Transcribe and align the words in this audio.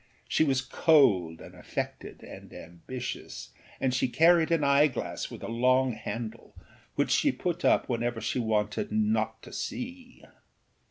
She 0.27 0.43
was 0.43 0.61
cold 0.61 1.41
and 1.41 1.53
affected 1.53 2.23
and 2.23 2.51
ambitious, 2.51 3.51
and 3.79 3.93
she 3.93 4.07
carried 4.07 4.49
an 4.51 4.63
eyeglass 4.63 5.29
with 5.29 5.43
a 5.43 5.47
long 5.47 5.91
handle, 5.93 6.55
which 6.95 7.11
she 7.11 7.31
put 7.31 7.63
up 7.63 7.87
whenever 7.87 8.19
she 8.19 8.39
wanted 8.39 8.91
not 8.91 9.43
to 9.43 9.53
see. 9.53 10.25